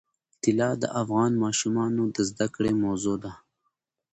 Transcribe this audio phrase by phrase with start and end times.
[0.41, 3.31] طلا د افغان ماشومانو د زده کړې موضوع ده.